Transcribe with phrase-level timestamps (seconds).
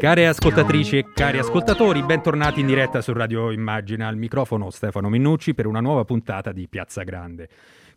[0.00, 4.08] Care ascoltatrici e cari ascoltatori, bentornati in diretta su Radio Immagina.
[4.08, 7.50] Al microfono Stefano Minnucci per una nuova puntata di Piazza Grande.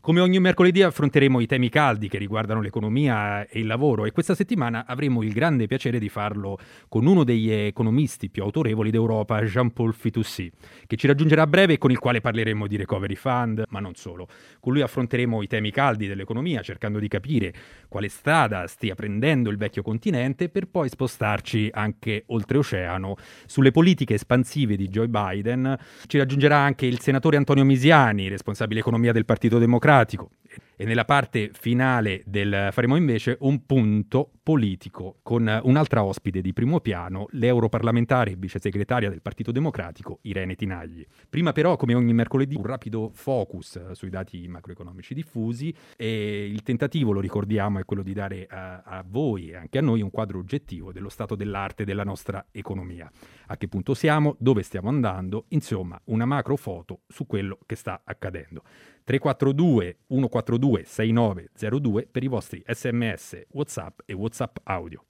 [0.05, 4.35] Come ogni mercoledì affronteremo i temi caldi che riguardano l'economia e il lavoro e questa
[4.35, 6.59] settimana avremo il grande piacere di farlo
[6.89, 10.51] con uno degli economisti più autorevoli d'Europa, Jean-Paul Fitoussi,
[10.87, 13.95] che ci raggiungerà a breve e con il quale parleremo di recovery fund, ma non
[13.95, 14.27] solo.
[14.59, 17.53] Con lui affronteremo i temi caldi dell'economia cercando di capire
[17.87, 23.15] quale strada stia prendendo il vecchio continente per poi spostarci anche oltreoceano
[23.45, 25.77] sulle politiche espansive di Joe Biden.
[26.07, 30.31] Ci raggiungerà anche il senatore Antonio Misiani, responsabile economia del Partito Democratico democratico.
[30.75, 36.79] E nella parte finale del faremo invece un punto politico con un'altra ospite di primo
[36.79, 41.05] piano, l'europarlamentare e vice segretaria del Partito Democratico Irene Tinagli.
[41.29, 47.11] Prima però, come ogni mercoledì, un rapido focus sui dati macroeconomici diffusi e il tentativo,
[47.11, 50.39] lo ricordiamo, è quello di dare a, a voi e anche a noi un quadro
[50.39, 53.09] oggettivo dello stato dell'arte della nostra economia.
[53.47, 58.01] A che punto siamo, dove stiamo andando, insomma, una macro foto su quello che sta
[58.03, 58.63] accadendo.
[59.03, 65.03] 342 142 6902 per i vostri sms, whatsapp e whatsapp audio.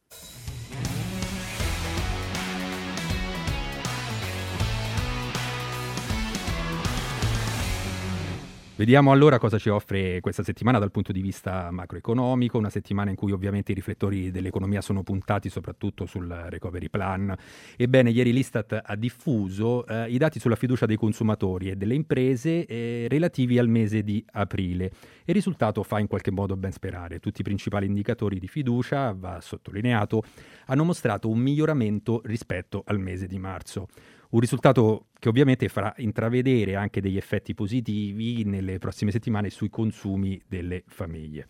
[8.84, 13.16] Vediamo allora cosa ci offre questa settimana dal punto di vista macroeconomico, una settimana in
[13.16, 17.34] cui ovviamente i riflettori dell'economia sono puntati soprattutto sul recovery plan.
[17.78, 22.66] Ebbene, ieri l'Istat ha diffuso eh, i dati sulla fiducia dei consumatori e delle imprese
[22.66, 24.92] eh, relativi al mese di aprile
[25.24, 27.20] il risultato fa in qualche modo ben sperare.
[27.20, 30.24] Tutti i principali indicatori di fiducia, va sottolineato,
[30.66, 33.88] hanno mostrato un miglioramento rispetto al mese di marzo.
[34.34, 40.42] Un risultato che ovviamente farà intravedere anche degli effetti positivi nelle prossime settimane sui consumi
[40.48, 41.46] delle famiglie.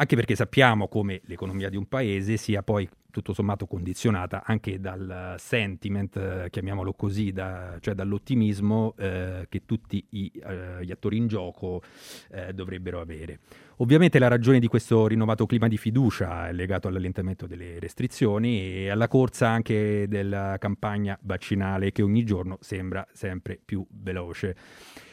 [0.00, 5.34] Anche perché sappiamo come l'economia di un paese sia poi tutto sommato condizionata anche dal
[5.38, 11.26] sentiment, eh, chiamiamolo così, da, cioè dall'ottimismo eh, che tutti i, eh, gli attori in
[11.26, 11.82] gioco
[12.30, 13.40] eh, dovrebbero avere.
[13.78, 18.90] Ovviamente la ragione di questo rinnovato clima di fiducia è legato all'allentamento delle restrizioni e
[18.90, 24.54] alla corsa anche della campagna vaccinale che ogni giorno sembra sempre più veloce.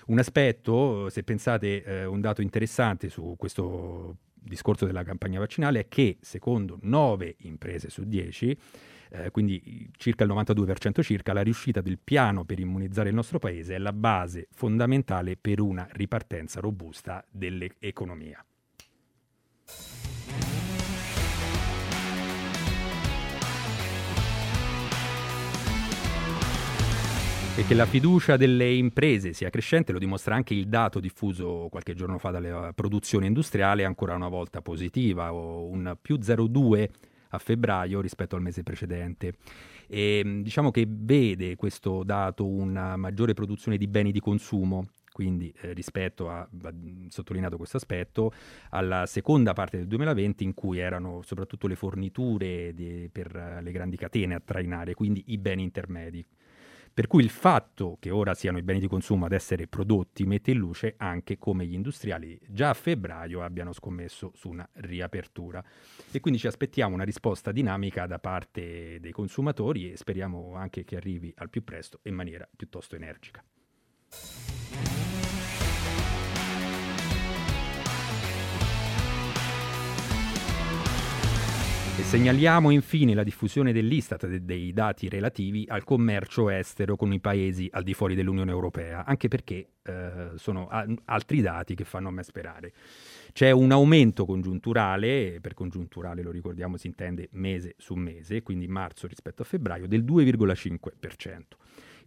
[0.07, 5.87] Un aspetto, se pensate, eh, un dato interessante su questo discorso della campagna vaccinale è
[5.87, 8.57] che secondo 9 imprese su 10,
[9.09, 13.75] eh, quindi circa il 92% circa, la riuscita del piano per immunizzare il nostro paese
[13.75, 18.43] è la base fondamentale per una ripartenza robusta dell'economia.
[27.57, 31.93] E che la fiducia delle imprese sia crescente lo dimostra anche il dato diffuso qualche
[31.93, 36.89] giorno fa dalla produzione industriale, ancora una volta positiva, un più 0,2
[37.29, 39.35] a febbraio rispetto al mese precedente.
[39.87, 45.71] E, diciamo che vede questo dato una maggiore produzione di beni di consumo, quindi eh,
[45.71, 46.73] rispetto a, va
[47.07, 48.33] sottolineato questo aspetto,
[48.71, 53.95] alla seconda parte del 2020 in cui erano soprattutto le forniture di, per le grandi
[53.95, 56.25] catene a trainare, quindi i beni intermedi.
[56.95, 60.51] Per cui il fatto che ora siano i beni di consumo ad essere prodotti mette
[60.51, 65.61] in luce anche come gli industriali già a febbraio abbiano scommesso su una riapertura.
[66.09, 70.95] E quindi ci aspettiamo una risposta dinamica da parte dei consumatori e speriamo anche che
[70.95, 73.43] arrivi al più presto in maniera piuttosto energica.
[81.97, 87.69] E segnaliamo infine la diffusione dell'Istat dei dati relativi al commercio estero con i paesi
[87.71, 92.11] al di fuori dell'Unione Europea, anche perché eh, sono a- altri dati che fanno a
[92.11, 92.73] me sperare.
[93.31, 99.07] C'è un aumento congiunturale, per congiunturale lo ricordiamo si intende mese su mese, quindi marzo
[99.07, 101.57] rispetto a febbraio, del 2,5%.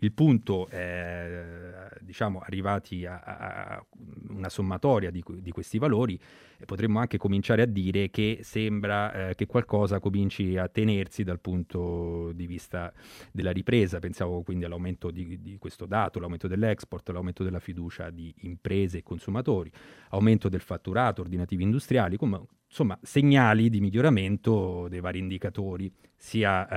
[0.00, 3.86] Il punto è, diciamo, arrivati a, a
[4.28, 6.18] una sommatoria di, di, questi valori,
[6.64, 12.30] potremmo anche cominciare a dire che sembra eh, che qualcosa cominci a tenersi dal punto
[12.32, 12.92] di vista
[13.32, 13.98] della ripresa.
[13.98, 19.02] Pensavo quindi all'aumento di, di questo dato, l'aumento dell'export, l'aumento della fiducia di imprese e
[19.02, 19.70] consumatori,
[20.10, 26.68] aumento del fatturato, ordinativi industriali, come, insomma segnali di miglioramento dei vari indicatori, sia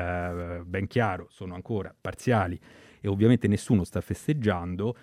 [0.59, 2.59] eh, ben chiaro, sono ancora parziali
[3.01, 4.95] e ovviamente nessuno sta festeggiando,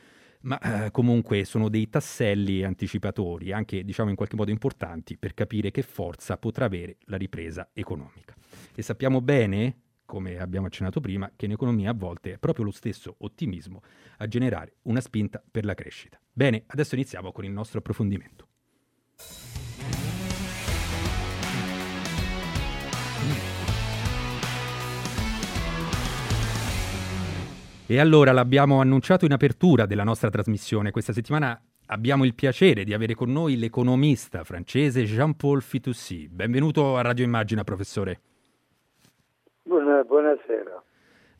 [0.42, 5.70] ma eh, comunque sono dei tasselli anticipatori, anche diciamo in qualche modo importanti, per capire
[5.70, 8.34] che forza potrà avere la ripresa economica.
[8.74, 12.70] E sappiamo bene, come abbiamo accennato prima, che in economia a volte è proprio lo
[12.70, 13.82] stesso ottimismo
[14.18, 16.18] a generare una spinta per la crescita.
[16.32, 18.46] Bene, adesso iniziamo con il nostro approfondimento.
[27.90, 30.90] E allora l'abbiamo annunciato in apertura della nostra trasmissione.
[30.90, 36.28] Questa settimana abbiamo il piacere di avere con noi l'economista francese Jean-Paul Fitoussi.
[36.28, 38.20] Benvenuto a Radio Immagina, professore.
[39.62, 40.82] Buona, buonasera.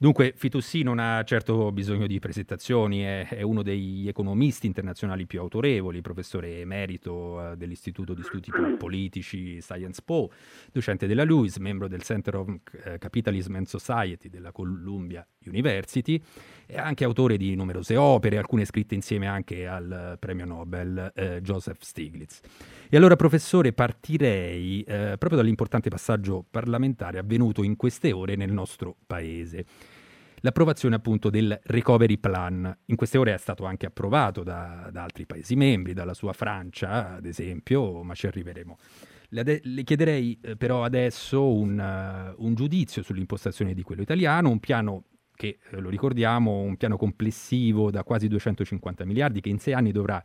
[0.00, 5.40] Dunque, Fitussi non ha certo bisogno di presentazioni, è, è, uno degli economisti internazionali più
[5.40, 8.48] autorevoli, professore emerito eh, dell'Istituto di Studi
[8.78, 10.30] Politici Science Po,
[10.70, 12.54] docente della LUIS, membro del Center of
[12.84, 16.22] eh, Capitalism and Society della Columbia University,
[16.64, 21.80] e anche autore di numerose opere, alcune scritte insieme anche al premio Nobel eh, Joseph
[21.80, 22.40] Stiglitz.
[22.90, 28.96] E allora, professore, partirei eh, proprio dall'importante passaggio parlamentare avvenuto in queste ore nel nostro
[29.06, 29.66] paese
[30.40, 32.78] l'approvazione appunto del recovery plan.
[32.86, 37.16] In queste ore è stato anche approvato da, da altri Paesi membri, dalla sua Francia
[37.16, 38.78] ad esempio, ma ci arriveremo.
[39.30, 45.04] Le, chiederei eh, però adesso un, uh, un, giudizio sull'impostazione di quello italiano, un piano
[45.34, 49.92] che, eh, lo ricordiamo, un piano complessivo da quasi 250 miliardi che in sei anni
[49.92, 50.24] dovrà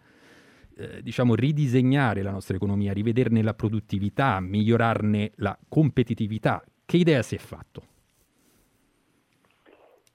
[0.75, 6.63] eh, diciamo, ridisegnare la nostra economia, rivederne la produttività, migliorarne la competitività.
[6.85, 7.91] Che idea si è fatto?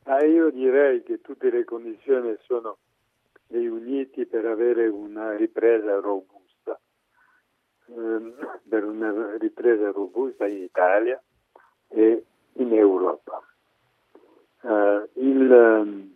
[0.04, 2.78] Ah, io direi che tutte le condizioni sono
[3.48, 6.78] riunite per avere una ripresa robusta,
[7.88, 8.34] ehm,
[8.68, 11.22] per una ripresa robusta in Italia
[11.88, 13.42] e in Europa.
[14.60, 16.08] Uh, il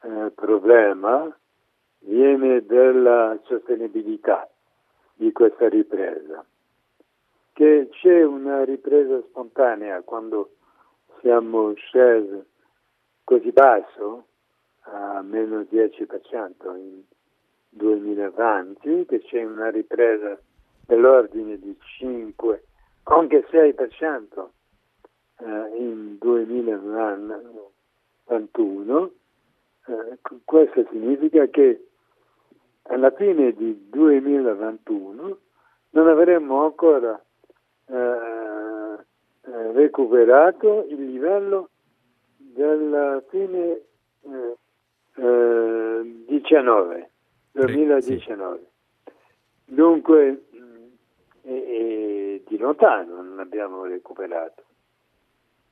[0.00, 1.38] uh, problema
[2.00, 4.48] viene dalla sostenibilità
[5.14, 6.44] di questa ripresa,
[7.52, 10.52] che c'è una ripresa spontanea quando
[11.20, 12.42] siamo scesi
[13.24, 14.24] così basso,
[14.82, 17.02] a meno 10% in
[17.68, 20.36] 2020, che c'è una ripresa
[20.86, 22.64] dell'ordine di 5,
[23.04, 24.48] anche 6%
[25.38, 29.10] eh, in 2021.
[29.86, 31.89] Eh, questo significa che
[32.90, 35.38] alla fine di 2021
[35.90, 37.20] non avremmo ancora
[37.86, 41.70] eh, eh recuperato il livello
[42.36, 43.80] della fine
[44.22, 44.56] eh,
[45.16, 47.10] eh, 19,
[47.52, 48.58] 2019.
[48.58, 49.12] Sì.
[49.64, 50.42] Dunque
[51.42, 54.64] e, e di lontano non abbiamo recuperato.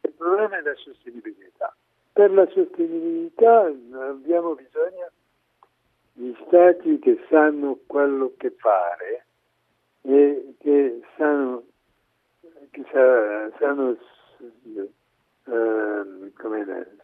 [0.03, 1.75] Il problema è la sostenibilità.
[2.13, 5.11] Per la sostenibilità abbiamo bisogno
[6.19, 9.27] di stati che sanno quello che fare
[10.01, 11.63] e che sanno,
[12.71, 13.97] che sa, sanno
[15.45, 16.97] eh, come,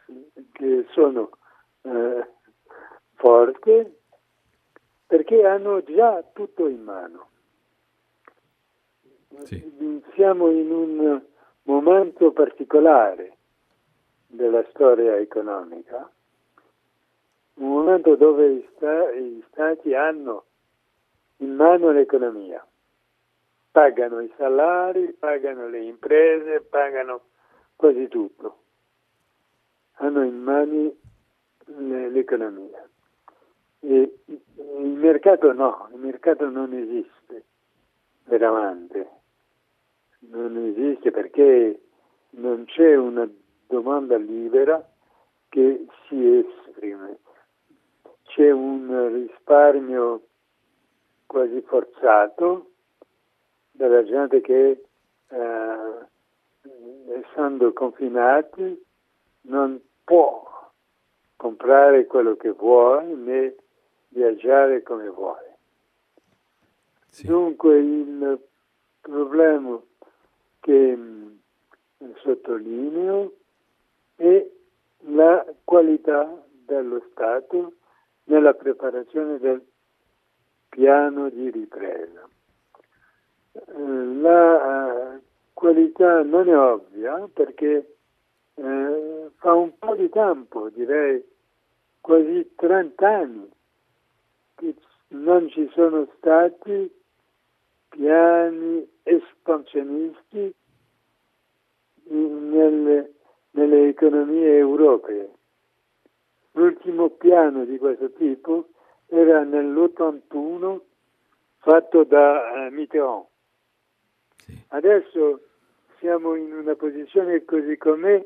[0.50, 1.30] che sono
[1.82, 2.28] eh,
[3.14, 3.96] forti
[5.06, 7.28] perché hanno già tutto in mano.
[9.44, 10.02] Sì.
[10.14, 11.22] Siamo in un
[11.62, 13.36] momento particolare
[14.26, 16.10] della storia economica,
[17.54, 20.44] un momento dove gli, sta- gli stati hanno
[21.38, 22.64] in mano l'economia,
[23.70, 27.22] pagano i salari, pagano le imprese, pagano
[27.76, 28.58] quasi tutto.
[29.98, 30.92] Hanno in mano
[31.66, 32.88] l'economia.
[33.80, 37.44] E il mercato no, il mercato non esiste
[38.24, 39.10] veramente.
[40.30, 41.80] Non esiste perché
[42.30, 43.28] non c'è una
[43.66, 44.82] domanda libera
[45.48, 47.18] che si esprime.
[48.34, 50.22] C'è un risparmio
[51.24, 52.70] quasi forzato
[53.70, 54.82] dalla gente che
[55.28, 56.06] eh,
[57.12, 58.84] essendo confinati,
[59.42, 60.68] non può
[61.36, 63.54] comprare quello che vuole né
[64.08, 65.56] viaggiare come vuole.
[67.10, 67.28] Sì.
[67.28, 68.40] Dunque il
[69.00, 69.80] problema
[70.58, 71.34] che mm,
[72.16, 73.32] sottolineo
[74.16, 74.44] è
[75.02, 77.74] la qualità dello Stato
[78.24, 79.62] nella preparazione del
[80.68, 82.28] piano di ripresa.
[83.52, 85.20] Eh, la
[85.52, 87.96] qualità non è ovvia perché
[88.54, 91.24] eh, fa un po' di tempo, direi
[92.00, 93.50] quasi 30 anni,
[94.56, 94.74] che
[95.08, 96.92] non ci sono stati
[97.88, 100.54] piani espansionisti
[102.08, 103.12] nelle,
[103.52, 105.30] nelle economie europee.
[106.56, 108.68] L'ultimo piano di questo tipo
[109.06, 110.80] era nell'81
[111.56, 113.24] fatto da uh, Mitterrand.
[114.36, 114.64] Sì.
[114.68, 115.40] Adesso
[115.98, 118.24] siamo in una posizione così com'è,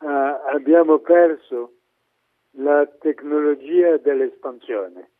[0.00, 1.74] uh, abbiamo perso
[2.56, 5.10] la tecnologia dell'espansione,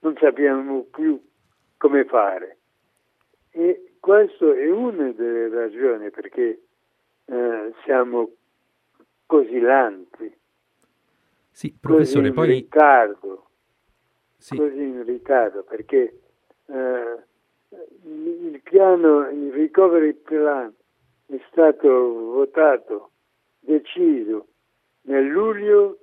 [0.00, 1.18] non sappiamo più
[1.78, 2.58] come fare.
[3.50, 6.60] E questo è una delle ragioni perché
[7.24, 8.32] uh, siamo
[9.24, 10.42] così lanti
[11.54, 12.46] Sì, professore, così in poi...
[12.48, 13.50] ritardo,
[14.38, 14.56] Sì.
[14.56, 16.20] così in ritardo, perché
[16.66, 17.24] eh,
[18.02, 20.74] il piano, il recovery plan
[21.26, 23.12] è stato votato,
[23.60, 24.48] deciso
[25.02, 25.98] nel luglio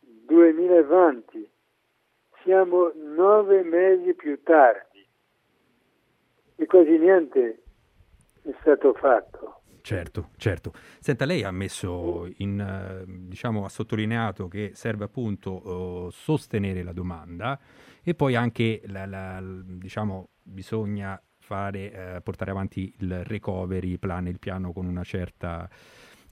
[0.00, 1.50] 2020.
[2.42, 5.02] Siamo nove mesi più tardi
[6.56, 7.62] e quasi niente
[8.42, 9.57] è stato fatto.
[9.88, 10.74] Certo, certo.
[11.00, 17.58] Senta, lei ha messo in, diciamo, ha sottolineato che serve appunto eh, sostenere la domanda
[18.02, 24.38] e poi anche, la, la- diciamo, bisogna fare, eh, portare avanti il recovery plan, il
[24.38, 25.66] piano con una certa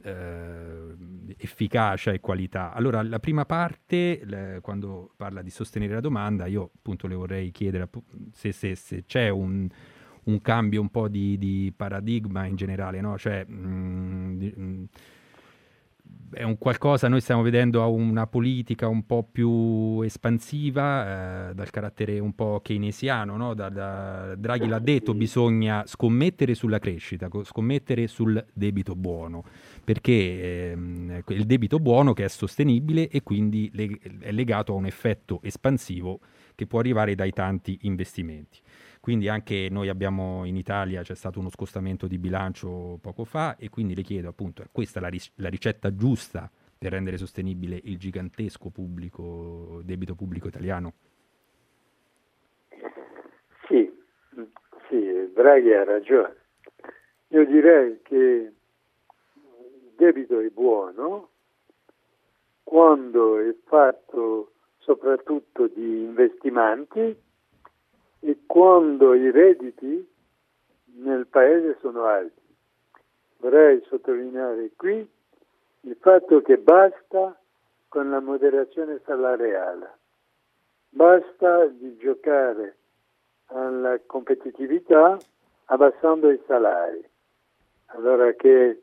[0.03, 0.95] eh,
[1.39, 2.75] efficacia e qualità.
[2.75, 7.51] Allora, la prima parte, le- quando parla di sostenere la domanda, io appunto le vorrei
[7.53, 7.89] chiedere
[8.33, 9.67] se, se- se c'è un,
[10.27, 13.17] un cambio un po' di, di paradigma in generale, no?
[13.19, 14.85] Cioè, mh, di- mh,
[16.33, 22.19] è un qualcosa, noi stiamo vedendo una politica un po' più espansiva, eh, dal carattere
[22.19, 23.55] un po' keynesiano, no?
[23.55, 29.45] Da- da- Draghi l'ha detto, bisogna scommettere sulla crescita, co- scommettere sul debito buono,
[29.85, 34.87] perché ehm, il debito buono che è sostenibile e quindi le- è legato a un
[34.87, 36.19] effetto espansivo
[36.57, 38.59] che può arrivare dai tanti investimenti.
[39.07, 43.69] Quindi anche noi abbiamo in Italia c'è stato uno scostamento di bilancio poco fa e
[43.69, 47.99] quindi le chiedo appunto, è questa la, ris- la ricetta giusta per rendere sostenibile il
[47.99, 50.95] gigantesco pubblico, debito pubblico italiano?
[53.69, 53.89] Sì,
[54.89, 56.37] sì, Draghi ha ragione.
[57.29, 61.31] Io direi che il debito è buono
[62.65, 67.23] quando è fatto soprattutto di investimenti
[68.27, 70.05] e quando i redditi
[70.97, 72.43] nel paese sono alti.
[73.37, 75.09] Vorrei sottolineare qui
[75.83, 77.41] il fatto che basta
[77.87, 79.99] con la moderazione salariale,
[80.89, 82.79] basta di giocare
[83.47, 85.17] alla competitività
[85.67, 87.09] abbassando i salari.
[87.91, 88.83] Allora che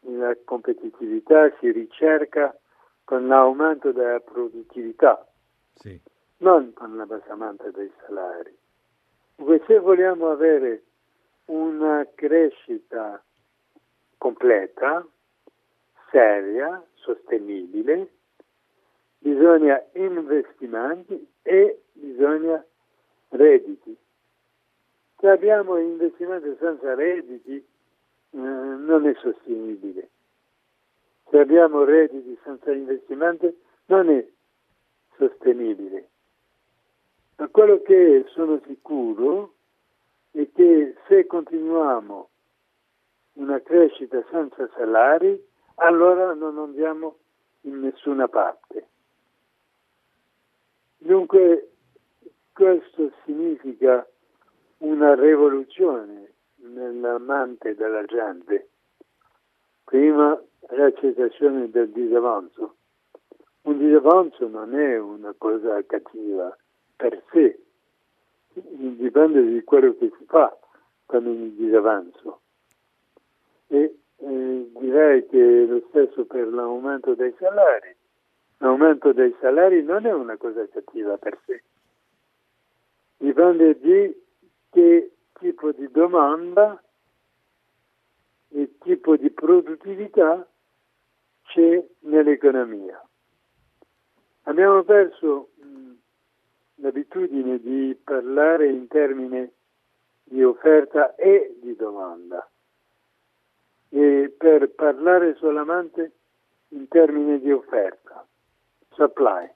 [0.00, 2.54] la competitività si ricerca
[3.04, 5.26] con l'aumento della produttività,
[5.74, 5.98] Sì.
[6.42, 8.56] Non con l'abbassamento dei salari.
[9.36, 10.82] Dunque, se vogliamo avere
[11.46, 13.22] una crescita
[14.18, 15.06] completa,
[16.10, 18.08] seria, sostenibile,
[19.18, 22.64] bisogna investimenti e bisogna
[23.30, 23.96] redditi.
[25.18, 30.10] Se abbiamo investimenti senza redditi eh, non è sostenibile.
[31.30, 33.56] Se abbiamo redditi senza investimenti
[33.86, 34.26] non è
[35.16, 36.10] sostenibile.
[37.36, 39.54] Ma quello che sono sicuro
[40.32, 42.28] è che se continuiamo
[43.34, 45.42] una crescita senza salari,
[45.76, 47.16] allora non andiamo
[47.62, 48.88] in nessuna parte.
[50.98, 51.70] Dunque
[52.52, 54.06] questo significa
[54.78, 58.68] una rivoluzione nella mente della gente.
[59.84, 62.76] Prima l'accettazione del disavanzo.
[63.62, 66.56] Un disavanzo non è una cosa cattiva
[67.02, 67.58] per sé,
[68.52, 70.56] dipende di quello che si fa
[71.04, 72.40] con il disavanzo.
[73.66, 77.96] E eh, direi che lo stesso per l'aumento dei salari.
[78.58, 81.64] L'aumento dei salari non è una cosa cattiva per sé,
[83.16, 84.22] dipende di
[84.70, 86.80] che tipo di domanda
[88.50, 90.46] e tipo di produttività
[91.46, 93.04] c'è nell'economia.
[94.44, 95.48] Abbiamo perso
[96.82, 99.50] l'abitudine di parlare in termini
[100.24, 102.46] di offerta e di domanda.
[103.88, 106.12] E per parlare solamente
[106.68, 108.26] in termini di offerta,
[108.90, 109.48] supply.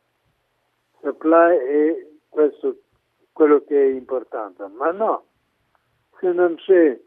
[1.01, 2.79] Supply è questo
[3.33, 5.27] quello che è importante, ma no,
[6.19, 6.99] se non c'è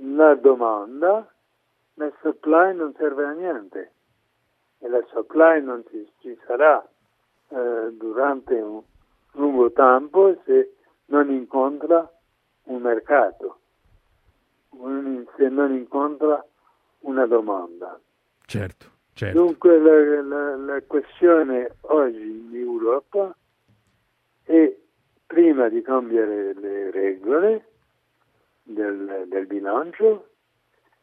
[0.00, 1.32] la domanda,
[1.94, 3.92] la supply non serve a niente.
[4.78, 6.84] E la supply non ci, ci sarà
[7.48, 8.82] eh, durante un
[9.32, 10.74] lungo tempo se
[11.06, 12.10] non incontra
[12.64, 13.58] un mercato,
[15.36, 16.44] se non incontra
[17.00, 17.98] una domanda.
[18.46, 19.38] Certo, certo.
[19.38, 22.20] Dunque la, la- la questione oggi
[22.50, 23.34] in Europa
[24.44, 24.74] è
[25.26, 27.66] prima di cambiare le regole
[28.62, 30.28] del, del bilancio,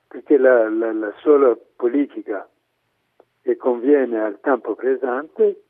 [0.07, 2.47] perché la, la- la sola politica
[3.41, 5.63] che conviene al tempo presente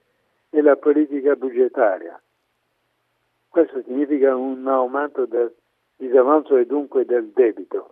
[0.50, 2.20] è la politica budgetaria.
[3.56, 5.56] Questo significa un aumento del
[5.96, 7.90] disavanzo e dunque del debito.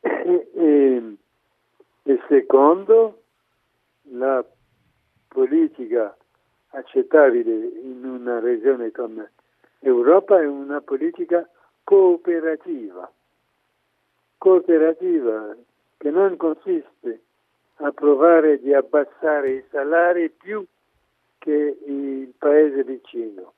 [0.00, 1.16] E, e-
[2.28, 3.22] secondo,
[4.10, 4.44] la
[5.26, 6.14] politica
[6.72, 9.32] accettabile in una regione come
[9.78, 11.48] Europa è una politica
[11.82, 13.10] cooperativa,
[14.36, 15.56] cooperativa
[15.96, 17.22] che non consiste
[17.76, 20.62] a provare di abbassare i salari più
[21.38, 23.54] che il paese vicino,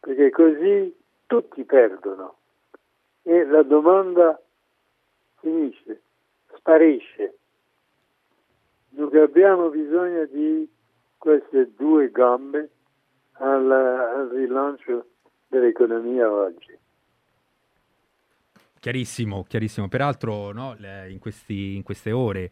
[0.00, 2.36] perché così tutti perdono
[3.22, 4.40] e la domanda
[5.40, 6.02] finisce,
[6.56, 7.34] sparisce.
[8.88, 10.68] Dunque abbiamo bisogno di
[11.16, 12.70] queste due gambe
[13.32, 15.06] al, al rilancio
[15.46, 16.76] dell'economia oggi.
[18.80, 19.88] Chiarissimo, chiarissimo.
[19.88, 20.76] Peraltro no,
[21.08, 22.50] in, questi, in, queste ore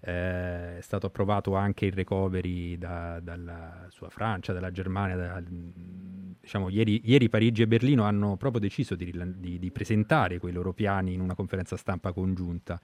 [0.00, 5.16] eh, è stato approvato anche il recovery da, dalla sua Francia, dalla Germania.
[5.16, 10.52] Da, diciamo, ieri, ieri, Parigi e Berlino hanno proprio deciso di, di, di, presentare quei
[10.52, 12.80] loro piani in una conferenza stampa congiunta.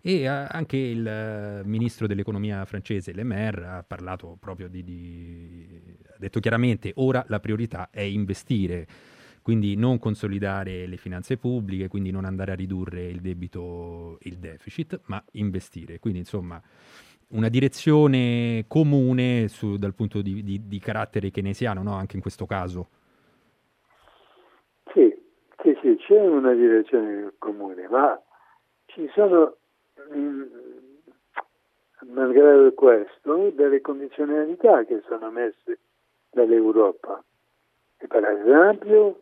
[0.00, 5.96] E eh, anche il eh, ministro dell'economia francese, Le Maire, ha parlato proprio di...
[6.08, 8.86] ha detto chiaramente ora la priorità è investire
[9.48, 15.00] quindi non consolidare le finanze pubbliche, quindi non andare a ridurre il debito, il deficit,
[15.06, 15.98] ma investire.
[16.00, 16.60] Quindi insomma
[17.28, 21.94] una direzione comune su, dal punto di, di, di carattere keynesiano, no?
[21.94, 22.88] anche in questo caso.
[24.92, 25.18] Sì,
[25.62, 28.20] sì, sì, c'è una direzione comune, ma
[28.84, 29.56] ci sono,
[30.14, 30.42] mm,
[32.08, 35.78] malgrado questo, delle condizionalità che sono messe
[36.32, 37.24] dall'Europa.
[37.96, 39.20] E per esempio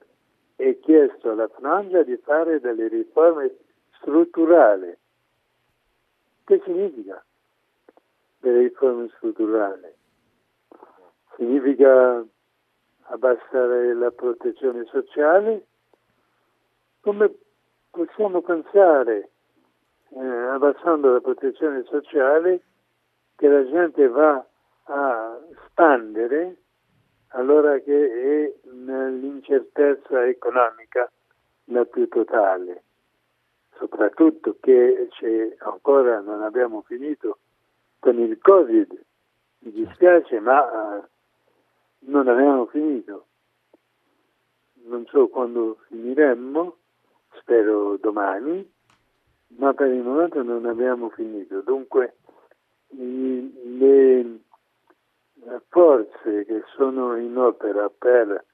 [0.57, 3.55] e chiesto alla Francia di fare delle riforme
[3.99, 4.97] strutturali.
[6.45, 7.23] Che significa
[8.41, 9.93] delle riforme strutturali?
[11.37, 12.25] Significa
[13.09, 15.67] abbassare la protezione sociale?
[17.01, 17.35] Come
[17.91, 19.31] possiamo pensare,
[20.11, 22.63] eh, abbassando la protezione sociale,
[23.37, 24.45] che la gente va
[24.85, 26.57] a spandere
[27.37, 31.11] allora che è l'incertezza economica
[31.65, 32.83] la più totale,
[33.77, 35.09] soprattutto che
[35.59, 37.39] ancora non abbiamo finito
[37.99, 39.05] con il Covid,
[39.61, 41.05] mi dispiace ma uh,
[42.11, 43.27] non abbiamo finito.
[44.87, 46.77] Non so quando finiremmo,
[47.41, 48.73] spero domani,
[49.57, 51.61] ma per il momento non abbiamo finito.
[51.61, 52.15] Dunque
[52.91, 54.39] le,
[55.69, 58.45] forze che sono in opera per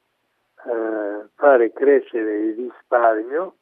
[0.64, 3.54] eh, fare crescere il risparmio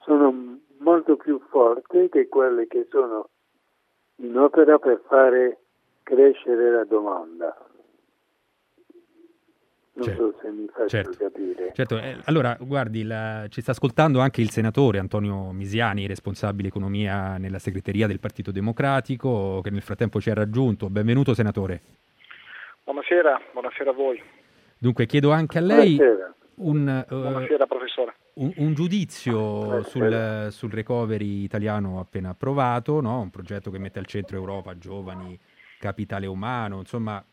[0.00, 3.28] sono molto più forti che quelle che sono
[4.16, 5.58] in opera per fare
[6.02, 7.56] crescere la domanda.
[9.96, 11.72] Non certo, so se mi faccio certo, capire.
[11.72, 17.38] Certo, eh, allora guardi, la, ci sta ascoltando anche il senatore Antonio Misiani, responsabile economia
[17.38, 20.90] nella segreteria del Partito Democratico, che nel frattempo ci ha raggiunto.
[20.90, 21.80] Benvenuto senatore.
[22.84, 24.22] Buonasera, buonasera a voi.
[24.76, 25.98] Dunque chiedo anche a lei
[26.56, 28.14] un, uh, buonasera, professore.
[28.34, 33.20] Un, un giudizio sul, sul, recovery italiano appena approvato, no?
[33.20, 35.38] un progetto che mette al centro Europa, giovani,
[35.78, 37.24] capitale umano, insomma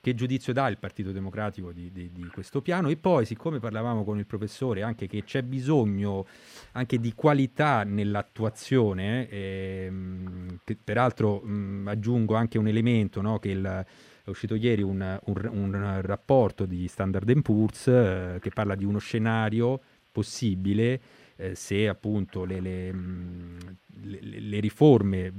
[0.00, 4.04] che giudizio dà il Partito Democratico di, di, di, questo piano e poi siccome parlavamo
[4.04, 6.26] con il professore anche che c'è bisogno
[6.72, 13.86] anche di qualità nell'attuazione ehm, peraltro mh, aggiungo anche un elemento no, che il
[14.24, 18.98] è uscito ieri un, un, un rapporto di Standard Poor's eh, che parla di uno
[18.98, 21.00] scenario possibile
[21.36, 23.58] eh, se appunto le, le, mm,
[24.02, 25.32] le, le riforme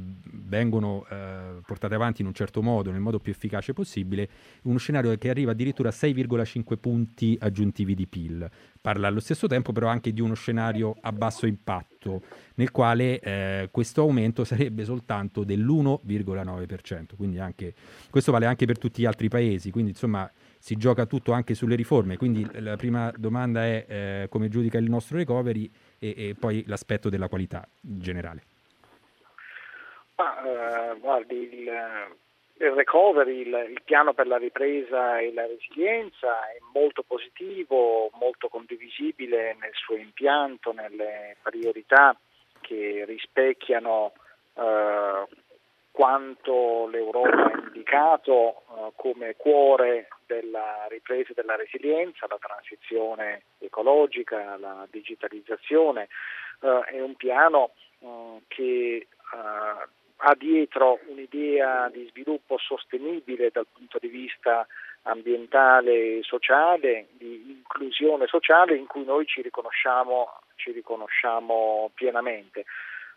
[0.46, 4.30] vengono eh, portate avanti in un certo modo, nel modo più efficace possibile,
[4.64, 8.50] uno scenario che arriva addirittura a 6,5 punti aggiuntivi di PIL.
[8.82, 12.22] Parla allo stesso tempo però anche di uno scenario a basso impatto,
[12.56, 17.16] nel quale eh, questo aumento sarebbe soltanto dell'1,9%.
[17.16, 17.74] Quindi anche,
[18.10, 20.30] questo vale anche per tutti gli altri paesi, quindi insomma
[20.66, 22.18] si gioca tutto anche sulle riforme.
[22.18, 27.08] Quindi la prima domanda è eh, come giudica il nostro recovery e, e poi l'aspetto
[27.08, 28.42] della qualità generale.
[30.16, 31.72] Ah, eh, guardi, il,
[32.58, 38.48] il recovery, il, il, piano per la ripresa e la resilienza è molto positivo, molto
[38.48, 42.18] condivisibile nel suo impianto, nelle priorità
[42.62, 44.14] che rispecchiano
[44.56, 45.28] eh,
[45.96, 54.58] quanto l'Europa ha indicato eh, come cuore della ripresa e della resilienza, la transizione ecologica,
[54.58, 56.10] la digitalizzazione.
[56.62, 59.08] Eh, è un piano eh, che
[60.18, 64.68] ha dietro un'idea di sviluppo sostenibile dal punto di vista
[65.04, 72.66] ambientale e sociale, di inclusione sociale in cui noi ci riconosciamo, ci riconosciamo pienamente.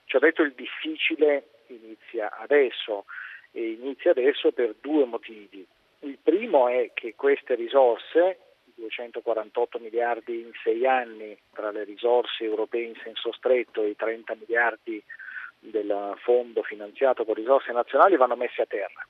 [0.05, 3.05] Ci ha detto il difficile inizia adesso
[3.51, 5.67] e inizia adesso per due motivi.
[6.01, 8.39] Il primo è che queste risorse,
[8.75, 14.37] 248 miliardi in sei anni tra le risorse europee in senso stretto e i 30
[14.37, 15.03] miliardi
[15.59, 19.05] del fondo finanziato con risorse nazionali, vanno messi a terra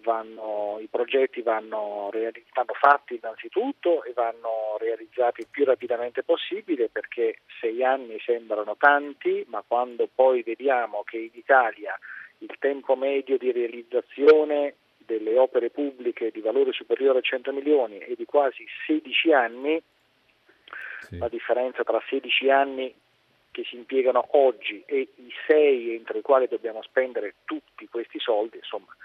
[0.00, 7.40] vanno, i progetti vanno, vanno, fatti innanzitutto e vanno realizzati il più rapidamente possibile perché
[7.60, 11.98] sei anni sembrano tanti, ma quando poi vediamo che in Italia
[12.38, 18.14] il tempo medio di realizzazione delle opere pubbliche di valore superiore a 100 milioni è
[18.16, 19.82] di quasi 16 anni,
[21.00, 21.18] sì.
[21.18, 22.94] la differenza tra 16 anni
[23.50, 28.56] che si impiegano oggi e i 6 entro i quali dobbiamo spendere tutti questi soldi,
[28.56, 28.96] insomma,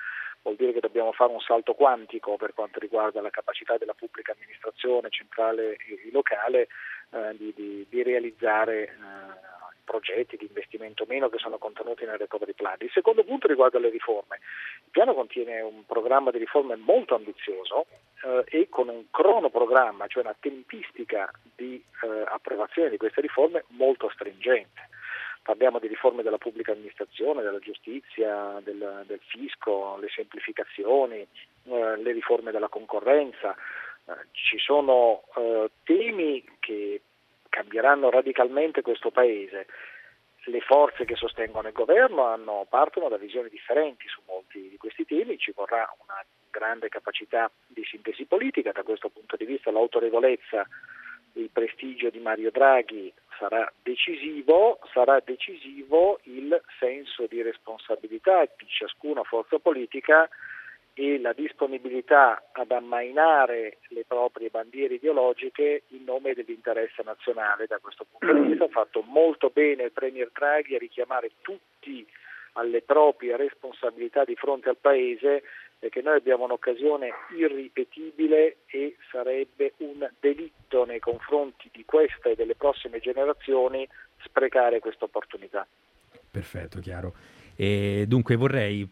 [0.47, 4.31] vuol dire che dobbiamo fare un salto quantico per quanto riguarda la capacità della pubblica
[4.31, 6.67] amministrazione centrale e locale
[7.12, 8.95] eh, di, di, di, realizzare eh,
[9.83, 12.77] progetti di investimento meno che sono contenuti nel recovery plan.
[12.79, 14.39] Il secondo punto riguarda le riforme.
[14.86, 17.86] Il piano contiene un programma di riforme molto ambizioso
[18.23, 24.10] eh, e con un cronoprogramma, cioè una tempistica di eh, approvazione di queste riforme molto
[24.13, 24.95] stringente
[25.47, 32.12] parliamo di riforme della pubblica amministrazione, della giustizia, del, del fisco, le semplificazioni, eh, le
[32.12, 33.55] riforme della concorrenza.
[33.55, 37.01] Eh, ci sono eh, temi che
[37.47, 39.67] cambieranno radicalmente questo Paese.
[40.47, 45.05] Le forze che sostengono il governo hanno, partono da visioni differenti su molti di questi
[45.05, 50.67] temi, ci vorrà una grande capacità di sintesi politica, da questo punto di vista l'autorevolezza
[51.38, 59.23] il prestigio di Mario Draghi sarà decisivo, sarà decisivo il senso di responsabilità di ciascuna
[59.23, 60.28] forza politica
[60.93, 67.67] e la disponibilità ad ammainare le proprie bandiere ideologiche in nome dell'interesse nazionale.
[67.67, 72.06] Da questo punto di vista ha fatto molto bene il Premier Draghi a richiamare tutti
[72.54, 75.43] alle proprie responsabilità di fronte al Paese
[75.80, 82.56] perché noi abbiamo un'occasione irripetibile e sarebbe un delitto nei confronti di questa e delle
[82.56, 83.88] prossime generazioni
[84.24, 85.68] sprecare questa opportunità.
[86.30, 87.13] Perfetto, chiaro.
[87.56, 88.88] E dunque vorrei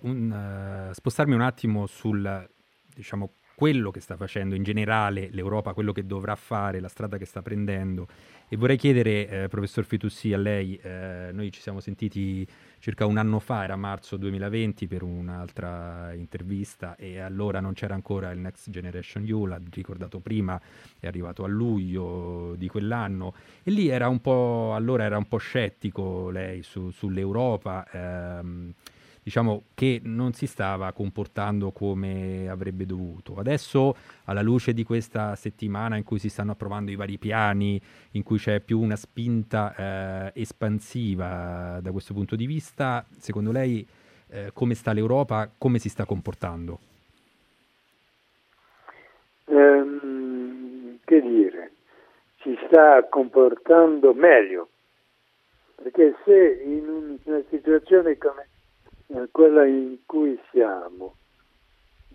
[0.00, 2.48] un, uh, spostarmi un attimo sul
[2.94, 7.24] diciamo, quello che sta facendo in generale l'Europa, quello che dovrà fare, la strada che
[7.24, 8.08] sta prendendo.
[8.48, 12.46] E vorrei chiedere, eh, professor Fitussi, a lei, eh, noi ci siamo sentiti
[12.84, 18.30] circa un anno fa, era marzo 2020, per un'altra intervista e allora non c'era ancora
[18.30, 20.60] il Next Generation EU, l'ha ricordato prima,
[21.00, 25.38] è arrivato a luglio di quell'anno e lì era un po', allora era un po'
[25.38, 27.86] scettico lei su, sull'Europa.
[27.90, 28.74] Ehm,
[29.24, 33.36] diciamo, che non si stava comportando come avrebbe dovuto.
[33.36, 37.80] Adesso, alla luce di questa settimana in cui si stanno approvando i vari piani,
[38.12, 43.86] in cui c'è più una spinta eh, espansiva da questo punto di vista, secondo lei
[44.28, 46.78] eh, come sta l'Europa, come si sta comportando?
[49.46, 51.72] Um, che dire,
[52.42, 54.68] si sta comportando meglio,
[55.76, 58.48] perché se in una situazione come
[59.30, 61.16] quella in cui siamo.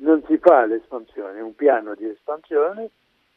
[0.01, 2.89] Non si fa l'espansione, è un piano di espansione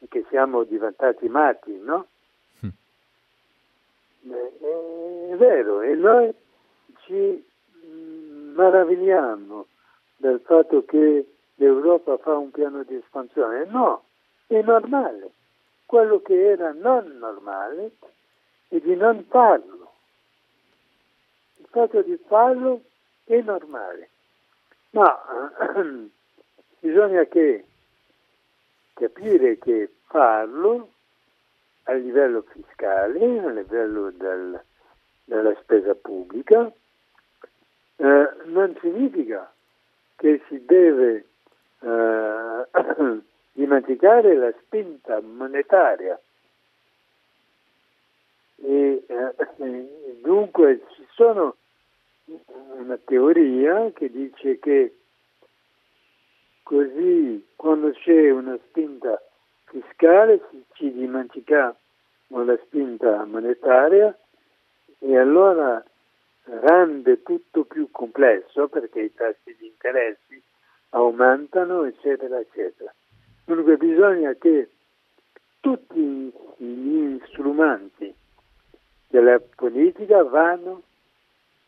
[0.09, 2.07] che siamo diventati matti, no?
[2.65, 2.69] Mm.
[4.31, 6.33] È, vero, e noi
[7.05, 7.45] ci
[7.85, 9.65] mm, maravigliamo
[10.17, 13.65] del fatto che l'Europa fa un piano di espansione.
[13.65, 14.03] No,
[14.47, 15.31] è normale.
[15.85, 17.91] Quello che era non normale
[18.69, 19.91] è di non farlo.
[21.57, 22.81] Il fatto di farlo
[23.25, 24.09] è normale,
[24.91, 25.19] ma
[26.79, 27.65] bisogna che
[28.93, 30.91] capire che farlo
[31.83, 34.61] a livello fiscale, a livello del,
[35.25, 36.71] della spesa pubblica,
[37.95, 39.51] eh, non significa
[40.15, 41.25] che si deve
[41.79, 42.67] eh,
[43.51, 46.19] dimenticare la spinta monetaria.
[48.57, 49.33] E, eh,
[50.21, 51.55] dunque ci sono
[52.25, 54.95] una teoria che dice che
[56.63, 59.21] così quando c'è una spinta
[59.65, 60.41] fiscale
[60.73, 61.75] ci dimentica
[62.27, 64.17] la spinta monetaria
[64.99, 65.83] e allora
[66.45, 70.41] rende tutto più complesso perché i tassi di interessi
[70.89, 72.93] aumentano, eccetera, eccetera.
[73.45, 74.69] Dunque bisogna che
[75.59, 78.13] tutti gli strumenti
[79.07, 80.83] della politica vanno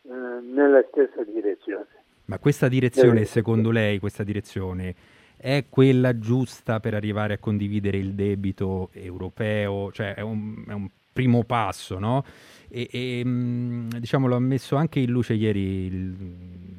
[0.08, 1.88] eh, nella stessa direzione.
[2.26, 4.96] Ma questa direzione, eh, secondo lei, questa direzione
[5.38, 9.91] è quella giusta per arrivare a condividere il debito europeo?
[9.91, 12.26] Cioè è un, è un primo passo, no?
[12.68, 16.15] E, e mm, diciamo, lo ha messo anche in luce ieri il,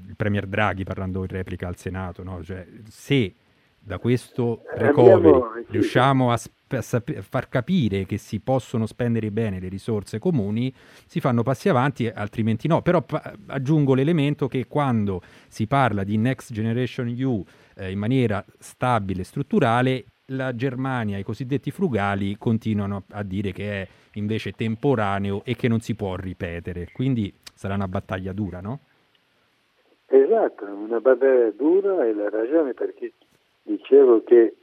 [0.08, 2.42] il Premier Draghi parlando in replica al Senato, no?
[2.42, 3.34] Cioè, se
[3.86, 9.60] da questo recovery Abbiamo, riusciamo a, a, a, far capire che si possono spendere bene
[9.60, 10.74] le risorse comuni,
[11.06, 12.82] si fanno passi avanti, altrimenti no.
[12.82, 17.44] Però pa- aggiungo l'elemento che quando si parla di Next Generation EU
[17.76, 23.82] eh, in maniera stabile e strutturale, la Germania, i cosiddetti frugali, continuano a dire che
[23.82, 26.88] è invece temporaneo e che non si può ripetere.
[26.92, 28.80] Quindi sarà una battaglia dura, no?
[30.08, 33.12] Esatto, una battaglia dura e la ragione perché
[33.66, 34.54] dicevo che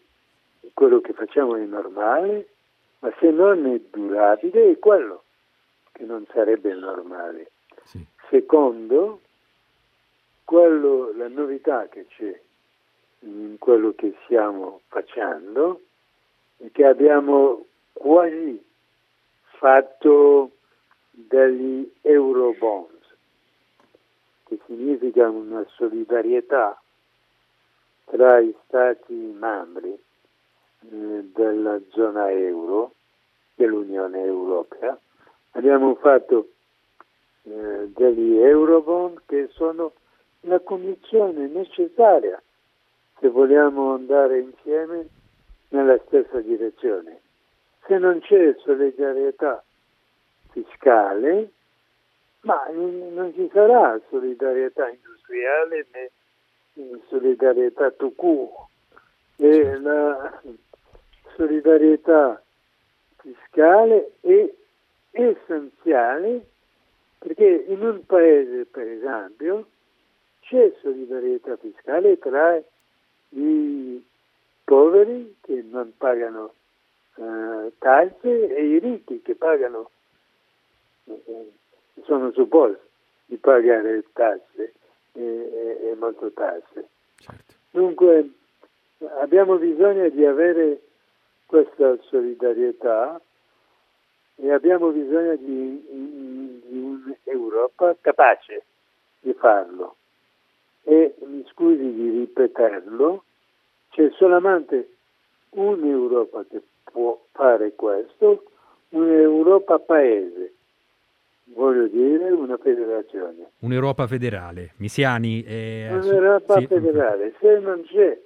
[0.73, 2.47] quello che facciamo è normale,
[2.99, 5.23] ma se non è durabile è quello
[5.91, 7.51] che non sarebbe normale.
[7.83, 8.03] Sì.
[8.29, 9.19] Secondo,
[10.45, 12.41] quello, la novità che c'è
[13.19, 15.81] in quello che stiamo facendo
[16.57, 18.63] è che abbiamo quasi
[19.57, 20.51] fatto
[21.11, 23.15] degli eurobonds,
[24.45, 26.82] che significa una solidarietà
[28.23, 32.93] tra i Stati membri eh, della zona euro,
[33.53, 34.97] dell'Unione Europea.
[35.51, 36.51] Abbiamo fatto
[37.43, 39.91] eh, degli Eurobond che sono
[40.41, 42.41] la condizione necessaria
[43.19, 45.05] se vogliamo andare insieme
[45.69, 47.19] nella stessa direzione.
[47.85, 49.61] Se non c'è solidarietà
[50.51, 51.51] fiscale,
[52.43, 56.11] ma non ci sarà solidarietà industriale né
[57.07, 58.51] solidarietà tout court
[59.37, 60.41] e la
[61.35, 62.41] solidarietà
[63.17, 64.53] fiscale è
[65.11, 66.45] essenziale
[67.19, 69.67] perché in un paese, per esempio,
[70.41, 72.61] c'è solidarietà fiscale tra
[73.29, 74.05] i
[74.65, 76.53] poveri che non pagano
[77.15, 79.89] eh, tasse e i ricchi che pagano,
[81.05, 81.51] eh,
[82.03, 82.81] sono supposti
[83.25, 84.73] di pagare tasse
[85.13, 86.89] e, e, molto tasse.
[87.15, 87.53] Certo.
[87.71, 88.29] Dunque
[89.21, 90.81] abbiamo bisogno di avere
[91.45, 93.21] questa solidarietà
[94.35, 98.63] e abbiamo bisogno di, di un'Europa capace
[99.19, 99.95] di farlo.
[100.83, 103.23] E mi scusi di ripeterlo,
[103.91, 104.95] c'è solamente
[105.51, 108.43] un'Europa che può fare questo,
[108.89, 110.53] un'Europa paese
[111.53, 113.51] voglio dire una federazione.
[113.59, 114.73] Un'Europa federale.
[114.77, 115.43] Misiani?
[115.43, 115.89] È...
[115.91, 116.67] Un'Europa sì.
[116.67, 117.33] federale.
[117.39, 118.19] Se non c'è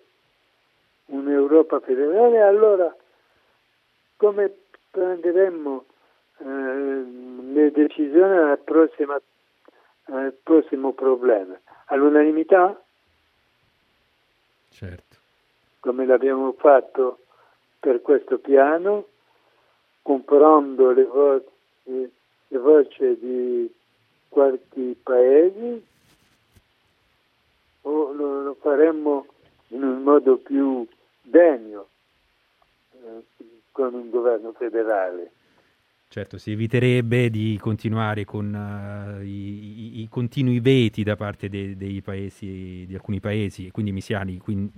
[1.06, 2.96] un'Europa federale, allora
[4.16, 4.52] come
[4.90, 5.86] prenderemmo
[6.40, 9.20] eh, le decisioni al prossimo,
[10.06, 11.58] al prossimo problema?
[11.86, 12.82] All'unanimità?
[14.70, 15.16] Certo.
[15.80, 17.20] Come l'abbiamo fatto
[17.80, 19.06] per questo piano,
[20.02, 22.16] comprando le voci
[22.48, 23.74] le voce di
[24.30, 25.82] qualche paese
[27.82, 29.26] o lo, lo faremmo
[29.70, 30.88] in un modo più
[31.22, 31.88] degno
[32.92, 33.24] eh,
[33.72, 35.32] con un governo federale.
[36.10, 41.76] Certo, si eviterebbe di continuare con uh, i, i, i, continui veti da parte de,
[41.76, 44.38] dei paesi, di alcuni paesi, quindi misiani.
[44.38, 44.72] Quindi,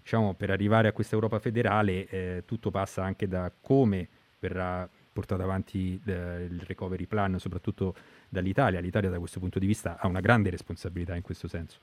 [0.00, 4.08] diciamo, per arrivare a questa Europa federale eh, tutto passa anche da come
[4.38, 7.94] verrà portato avanti eh, il recovery plan, soprattutto
[8.28, 8.80] dall'Italia.
[8.80, 11.78] L'Italia da questo punto di vista ha una grande responsabilità in questo senso.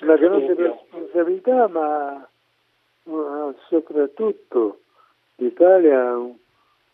[0.00, 2.26] Una grande responsabilità, ma
[3.68, 4.80] soprattutto
[5.36, 6.34] l'Italia ha un,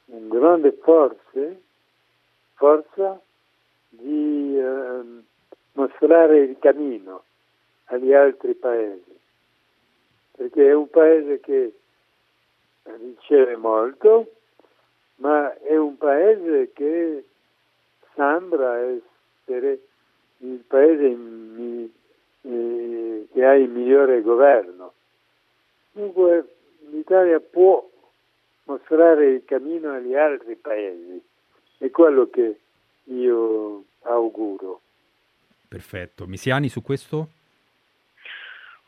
[0.06, 1.62] un grande forze,
[2.54, 3.20] forza
[3.88, 5.00] di eh,
[5.72, 7.22] mostrare il cammino
[7.86, 9.18] agli altri paesi,
[10.36, 11.74] perché è un paese che
[12.82, 14.30] riceve molto,
[15.20, 17.24] ma è un paese che
[18.14, 19.78] sembra essere
[20.38, 21.88] il paese in,
[22.42, 24.94] eh, che ha il migliore governo.
[25.92, 26.56] Dunque
[26.90, 27.86] l'Italia può
[28.64, 31.22] mostrare il cammino agli altri paesi,
[31.78, 32.58] è quello che
[33.04, 34.80] io auguro.
[35.68, 36.26] Perfetto.
[36.26, 37.28] Misiani su questo?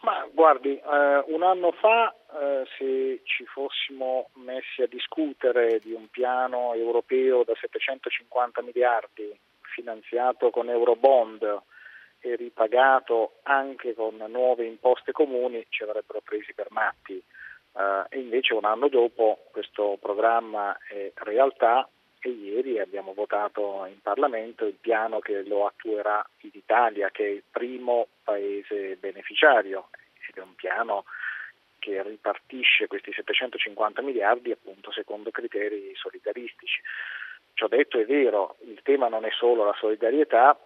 [0.00, 6.08] Ma guardi, eh, un anno fa eh, se ci fossimo messi a discutere di un
[6.08, 11.62] piano europeo da 750 miliardi finanziato con Eurobond
[12.20, 17.22] e ripagato anche con nuove imposte comuni ci avrebbero presi per matti.
[17.74, 21.88] Eh, e invece un anno dopo questo programma è realtà
[22.20, 27.42] e ieri abbiamo votato in Parlamento il piano che lo attuerà l'Italia, che è il
[27.50, 29.88] primo paese beneficiario
[30.28, 31.04] ed è un piano
[31.82, 36.80] che ripartisce questi 750 miliardi appunto secondo criteri solidaristici.
[37.54, 40.56] Ciò detto è vero, il tema non è solo la solidarietà,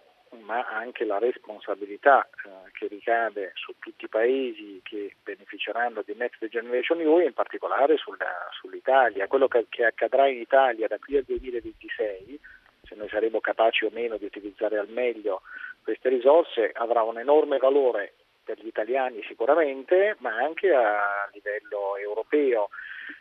[0.43, 6.45] ma anche la responsabilità eh, che ricade su tutti i paesi che beneficeranno di Next
[6.49, 9.27] Generation EU e in particolare sulla, sull'Italia.
[9.27, 12.39] Quello che, che, accadrà in Italia da qui al 2026,
[12.83, 15.41] se noi saremo capaci o meno di utilizzare al meglio
[15.81, 18.13] queste risorse, avrà un enorme valore
[18.47, 22.69] per gli italiani sicuramente, ma anche a livello europeo,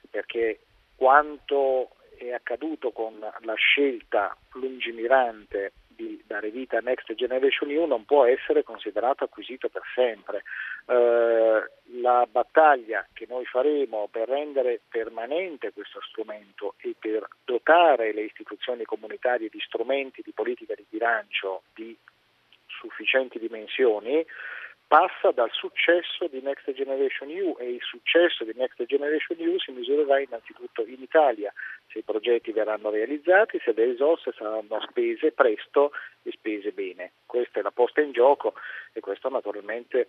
[0.08, 0.60] perché
[0.94, 8.04] quanto è accaduto con la scelta lungimirante di dare vita a Next Generation EU non
[8.04, 10.42] può essere considerato acquisito per sempre.
[10.86, 18.22] Eh, la battaglia che noi faremo per rendere permanente questo strumento e per dotare le
[18.22, 21.96] istituzioni comunitarie di strumenti di politica di bilancio di
[22.66, 24.24] sufficienti dimensioni
[24.86, 29.72] passa dal successo di Next Generation EU e il successo di Next Generation EU si
[29.72, 31.52] misurerà innanzitutto in Italia,
[31.88, 37.12] se i progetti verranno realizzati, se le risorse saranno spese presto e spese bene.
[37.26, 38.54] Questa è la posta in gioco
[38.92, 40.08] e questo naturalmente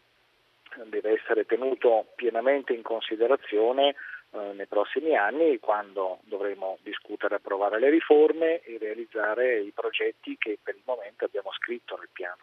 [0.85, 3.95] deve essere tenuto pienamente in considerazione
[4.31, 10.37] eh, nei prossimi anni quando dovremo discutere e approvare le riforme e realizzare i progetti
[10.37, 12.37] che per il momento abbiamo scritto nel piano.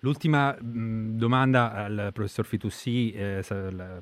[0.00, 3.44] L'ultima mh, domanda al professor Fitussi, eh,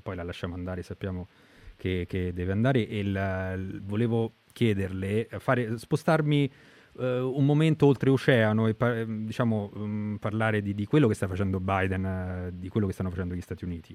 [0.03, 1.29] poi la lasciamo andare, sappiamo
[1.77, 6.51] che, che deve andare, e la, volevo chiederle, fare, spostarmi
[6.99, 11.61] eh, un momento oltreoceano e par- diciamo, um, parlare di, di, quello che sta facendo
[11.61, 12.05] Biden,
[12.53, 13.95] uh, di quello che stanno facendo gli Stati Uniti.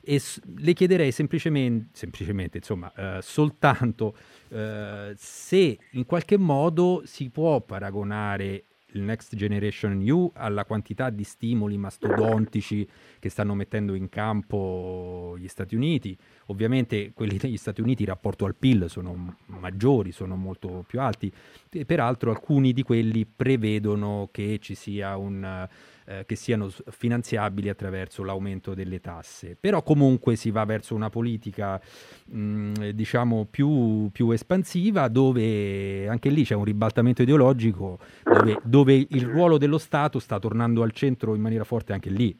[0.00, 4.16] E s- le chiederei semplicemente, semplicemente insomma, uh, soltanto
[4.48, 11.24] uh, se in qualche modo si può paragonare il Next Generation EU alla quantità di
[11.24, 12.86] stimoli mastodontici
[13.18, 16.16] che stanno mettendo in campo gli Stati Uniti.
[16.46, 21.32] Ovviamente quelli degli Stati Uniti in rapporto al PIL sono maggiori, sono molto più alti,
[21.70, 25.68] e peraltro alcuni di quelli prevedono che ci sia un
[26.06, 29.56] eh, che siano finanziabili attraverso l'aumento delle tasse.
[29.58, 31.80] Però comunque si va verso una politica
[32.26, 39.26] mh, diciamo più, più, espansiva dove anche lì c'è un ribaltamento ideologico dove, dove il
[39.26, 42.36] ruolo dello Stato sta tornando al centro in maniera forte anche lì.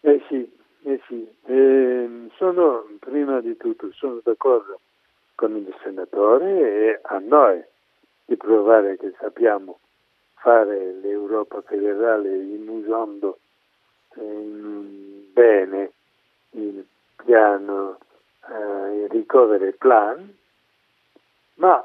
[0.00, 0.50] Eh sì,
[0.84, 1.28] eh sì.
[1.46, 4.80] Eh, sono prima di tutto sono d'accordo
[5.34, 7.62] con il senatore e a noi
[8.24, 9.78] di provare che sappiamo
[10.40, 13.38] fare l'Europa federale usando
[14.14, 15.92] eh, bene
[16.50, 17.98] il piano,
[18.48, 20.36] eh, il recovery plan,
[21.54, 21.84] ma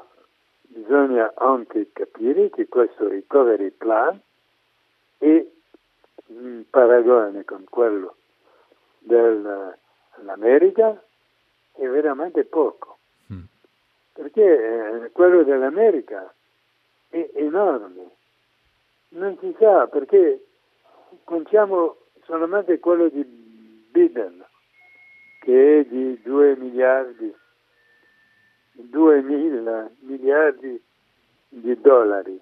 [0.60, 4.20] bisogna anche capire che questo recovery plan
[5.18, 5.46] è
[6.26, 8.16] in paragone con quello
[8.98, 9.78] dell'America
[11.72, 12.98] è veramente poco,
[13.32, 13.42] mm.
[14.12, 16.32] perché eh, quello dell'America
[17.08, 18.03] è enorme
[19.14, 20.44] non si sa perché
[21.24, 23.22] contiamo solamente quello di
[23.90, 24.44] Biden
[25.40, 27.34] che è di 2 miliardi
[28.74, 30.82] 2 mila miliardi
[31.48, 32.40] di dollari.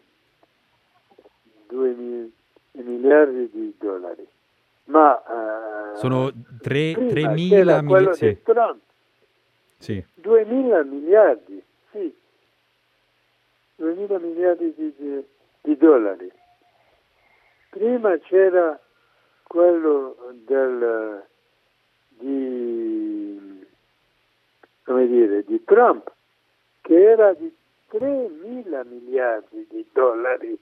[1.68, 2.30] 2
[2.72, 4.26] miliardi di dollari.
[4.84, 8.40] Ma uh, sono 3, 3 mila miliardi
[9.78, 10.04] sì.
[10.14, 12.14] 2 mila miliardi sì.
[13.76, 15.24] 2 mila miliardi di, di,
[15.60, 16.30] di dollari
[17.72, 18.78] Prima c'era
[19.44, 21.24] quello del,
[22.18, 23.66] di,
[24.84, 26.12] come dire, di Trump,
[26.82, 27.50] che era di
[27.88, 30.54] 3 mila miliardi di dollari.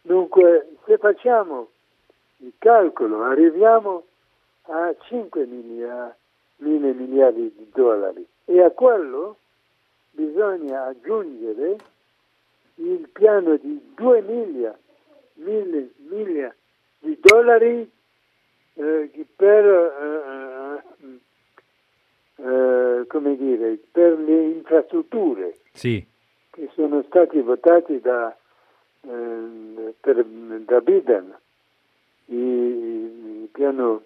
[0.00, 1.68] Dunque, se facciamo
[2.38, 4.04] il calcolo, arriviamo
[4.62, 6.16] a 5 mila,
[6.56, 9.36] miliardi di dollari e a quello
[10.12, 11.76] bisogna aggiungere
[12.76, 14.83] il piano di 2 miliardi
[15.34, 16.54] mille miglia
[16.98, 17.90] di dollari
[18.74, 21.22] eh, per, eh,
[22.36, 26.04] eh, come dire, per le infrastrutture sì.
[26.50, 28.36] che sono stati votati da,
[29.02, 31.36] eh, per, da Biden,
[32.26, 34.02] il, piano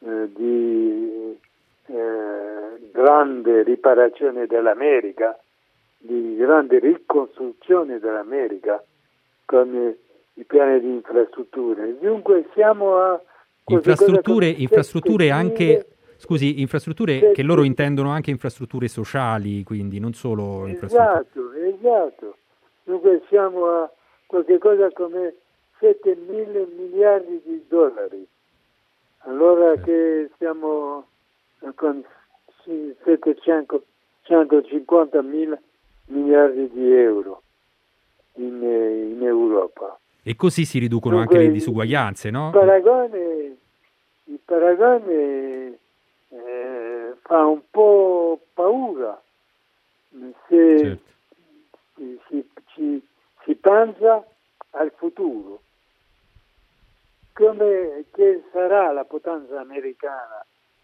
[0.00, 1.38] eh, di
[1.86, 5.38] eh, grande riparazione dell'America,
[5.98, 8.82] di grande ricostruzione dell'America
[9.44, 9.96] con
[10.34, 11.96] i piani di infrastrutture.
[12.00, 13.20] Dunque siamo a...
[13.66, 15.88] Infrastrutture, infrastrutture anche...
[16.16, 21.18] Scusi, infrastrutture che loro intendono anche infrastrutture sociali, quindi non solo infrastrutture.
[21.18, 22.36] Esatto, esatto.
[22.84, 23.90] Dunque siamo a
[24.26, 25.34] qualche cosa come
[25.80, 28.26] 7 mila miliardi di dollari
[29.26, 31.06] allora che siamo
[31.74, 32.02] con
[32.64, 35.58] 750 mila
[36.06, 37.42] miliardi di euro
[38.34, 39.98] in, in, Europa.
[40.26, 42.46] E così si riducono Dunque, anche le disuguaglianze, no?
[42.46, 43.56] Il paragone,
[44.24, 45.78] il paragone
[46.30, 49.20] eh, fa un po' paura
[50.48, 51.12] se certo.
[51.94, 53.06] si, si, si,
[53.44, 54.24] si pensa
[54.70, 55.60] al futuro.
[57.34, 60.42] Come che sarà la potenza americana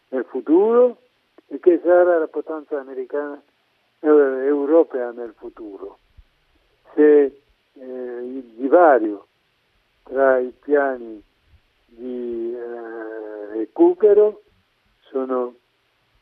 [0.08, 0.98] nel futuro
[1.46, 3.40] e che sarà la potenza americana
[4.00, 5.98] eh, europea nel futuro.
[6.94, 7.22] Se
[7.72, 9.28] eh, il divario
[10.10, 11.22] tra i piani
[11.86, 14.42] di eh, recupero
[15.02, 15.54] sono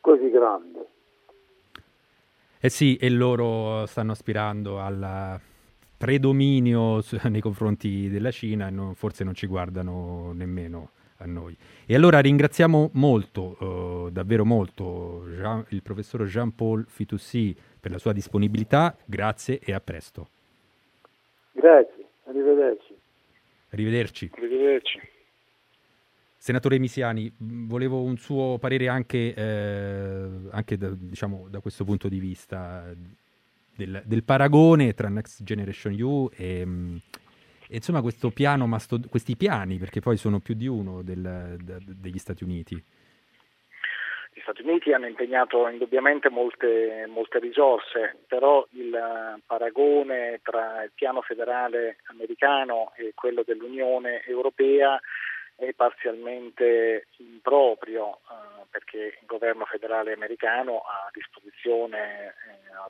[0.00, 0.78] così grandi.
[2.60, 5.40] Eh sì, e loro stanno aspirando al
[5.96, 11.56] predominio nei confronti della Cina e non, forse non ci guardano nemmeno a noi.
[11.86, 18.12] E allora ringraziamo molto, uh, davvero molto, Jean, il professor Jean-Paul Fitoussi per la sua
[18.12, 18.94] disponibilità.
[19.04, 20.28] Grazie e a presto.
[21.52, 22.87] Grazie, arrivederci.
[23.70, 24.30] Arrivederci.
[24.34, 25.00] Arrivederci.
[26.36, 32.20] Senatore Misiani, volevo un suo parere anche, eh, anche da, diciamo, da, questo punto di
[32.20, 32.94] vista
[33.74, 38.68] del, del, paragone tra Next Generation U e, e insomma questo piano,
[39.08, 42.82] questi piani, perché poi sono più di uno del, de, degli Stati Uniti.
[44.38, 51.22] Gli Stati Uniti hanno impegnato indubbiamente molte, molte risorse, però il paragone tra il piano
[51.22, 55.00] federale americano e quello dell'Unione Europea
[55.56, 62.32] è parzialmente improprio eh, perché il governo federale americano ha a disposizione eh,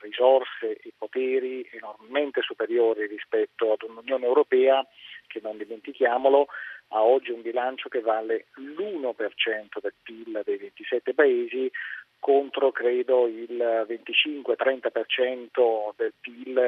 [0.00, 4.86] risorse e poteri enormemente superiori rispetto ad un'Unione Europea
[5.26, 6.48] che non dimentichiamolo
[6.88, 11.70] ha oggi un bilancio che vale l'1% del PIL dei 27 paesi
[12.18, 16.60] contro credo il 25-30% del PIL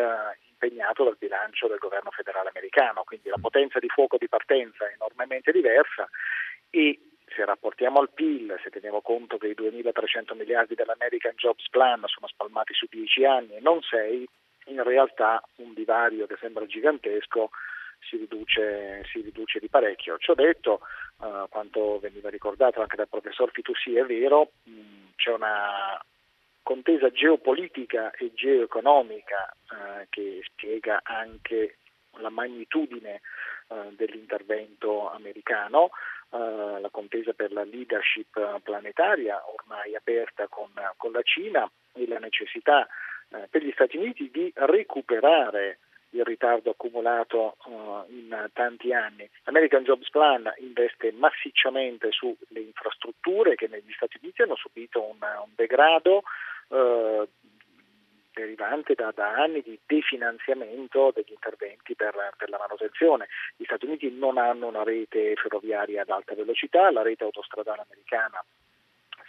[0.50, 4.92] impegnato dal bilancio del governo federale americano, quindi la potenza di fuoco di partenza è
[4.92, 6.06] enormemente diversa
[6.68, 6.98] e
[7.34, 12.26] se rapportiamo al PIL, se teniamo conto che i 2.300 miliardi dell'American Jobs Plan sono
[12.26, 14.26] spalmati su 10 anni e non 6,
[14.66, 17.50] in realtà un divario che sembra gigantesco
[18.00, 20.18] si riduce, si riduce di parecchio.
[20.18, 20.80] Ciò detto,
[21.18, 26.02] uh, quanto veniva ricordato anche dal professor Fitoussi è vero, mh, c'è una
[26.62, 31.76] contesa geopolitica e geoeconomica uh, che spiega anche
[32.18, 33.20] la magnitudine
[33.68, 35.90] uh, dell'intervento americano,
[36.32, 42.86] la contesa per la leadership planetaria ormai aperta con, con la Cina e la necessità
[43.50, 45.80] per gli Stati Uniti di recuperare
[46.10, 49.28] il ritardo accumulato uh, in tanti anni.
[49.44, 55.50] L'American Jobs Plan investe massicciamente sulle infrastrutture che negli Stati Uniti hanno subito un, un
[55.54, 56.22] degrado
[56.68, 57.28] uh,
[58.32, 63.28] derivante da, da, anni di definanziamento degli interventi per, per, la manutenzione.
[63.56, 68.42] Gli Stati Uniti non hanno una rete ferroviaria ad alta velocità, la rete autostradale americana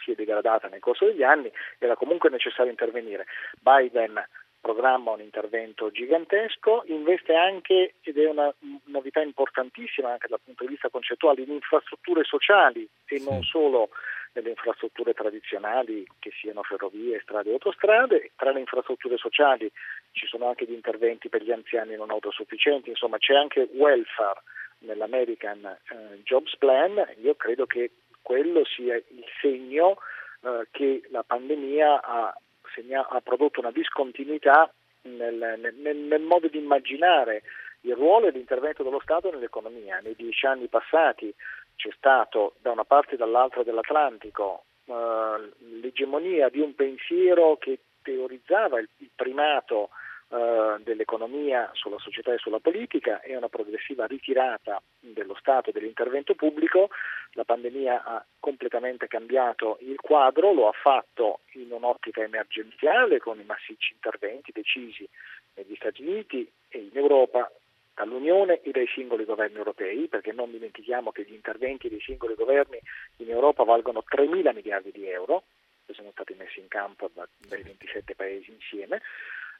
[0.02, 3.26] si è degradata nel corso degli anni, era comunque necessario intervenire.
[3.60, 4.20] Biden
[4.62, 8.54] programma un intervento gigantesco, investe anche, ed è una
[8.84, 13.28] novità importantissima anche dal punto di vista concettuale, in infrastrutture sociali e sì.
[13.28, 13.90] non solo
[14.34, 18.30] nelle infrastrutture tradizionali che siano ferrovie, strade e autostrade.
[18.36, 19.70] Tra le infrastrutture sociali
[20.12, 24.40] ci sono anche gli interventi per gli anziani non autosufficienti, insomma c'è anche welfare
[24.78, 27.04] nell'American eh, Jobs Plan.
[27.20, 27.90] Io credo che
[28.22, 29.98] quello sia il segno
[30.42, 32.34] eh, che la pandemia ha
[32.74, 37.42] segna- ha prodotto una discontinuità nel, nel, nel modo di immaginare
[37.82, 40.00] il ruolo e l'intervento dello Stato nell'economia.
[40.00, 41.34] Nei dieci anni passati
[41.76, 48.78] c'è stato da una parte e dall'altra dell'Atlantico eh, l'egemonia di un pensiero che teorizzava
[48.78, 49.90] il, primato
[50.32, 56.88] dell'economia sulla società e sulla politica e una progressiva ritirata dello Stato e dell'intervento pubblico.
[57.32, 63.44] La pandemia ha completamente cambiato il quadro, lo ha fatto in un'ottica emergenziale con i
[63.44, 65.06] massicci interventi decisi
[65.54, 67.50] negli Stati Uniti e in Europa
[67.94, 72.80] dall'Unione e dai singoli governi europei, perché non dimentichiamo che gli interventi dei singoli governi
[73.16, 75.44] in Europa valgono 3 mila miliardi di euro,
[75.84, 79.02] che sono stati messi in campo dai 27 paesi insieme,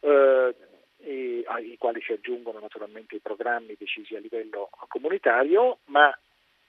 [0.03, 0.55] eh,
[0.99, 6.17] e, ai quali si aggiungono naturalmente i programmi decisi a livello comunitario, ma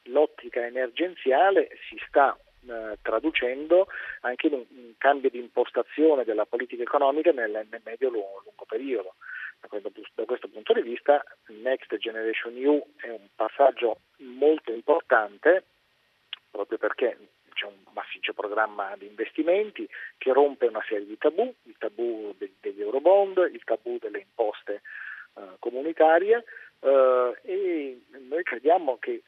[0.04, 3.88] l'ottica emergenziale si sta eh, traducendo
[4.22, 9.16] anche in un, cambio di impostazione della politica economica nel, medio-lungo lungo periodo.
[9.60, 15.64] Da questo, da questo, punto di vista Next Generation EU è un passaggio molto importante
[16.54, 17.18] proprio perché
[17.54, 22.53] c'è un massiccio programma di investimenti che rompe una serie di tabù, il tabù degli
[22.84, 24.82] eurobond, il tabù delle imposte
[25.36, 26.44] eh, comunitarie
[26.80, 29.24] eh, e noi crediamo che eh,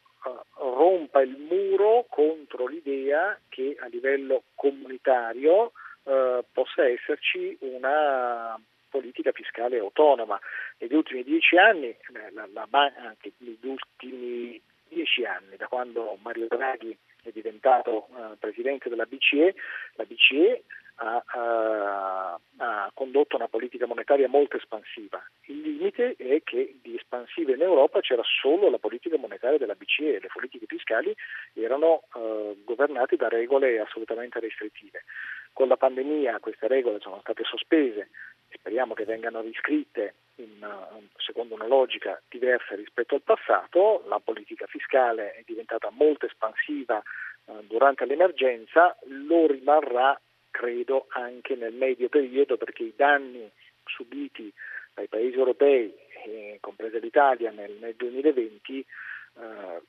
[0.57, 5.71] rompa il muro contro l'idea che a livello comunitario
[6.05, 8.55] possa esserci una
[8.95, 10.39] politica fiscale autonoma.
[10.77, 11.97] Negli ultimi dieci anni,
[12.31, 18.87] la, la, anche negli ultimi dieci anni, da quando Mario Draghi è diventato uh, presidente
[18.87, 19.55] della BCE,
[19.95, 20.63] la BCE
[20.95, 25.21] ha, ha, ha, condotto una politica monetaria molto espansiva.
[25.45, 30.19] Il limite è che di espansiva in Europa c'era solo la politica monetaria della BCE,
[30.19, 31.13] le politiche fiscali
[31.53, 35.03] erano uh, governate da regole assolutamente restrittive.
[35.51, 38.09] Con la pandemia queste regole sono state sospese,
[38.51, 44.65] speriamo che vengano riscritte in, uh, secondo una logica diversa rispetto al passato, la politica
[44.67, 47.01] fiscale è diventata molto espansiva
[47.45, 50.19] uh, durante l'emergenza, lo rimarrà
[50.55, 53.51] credo anche nel medio periodo perché i danni
[53.83, 54.51] subiti
[54.93, 55.93] dai paesi europei,
[56.25, 59.81] eh, compresa l'Italia, nel, nel 2020 eh,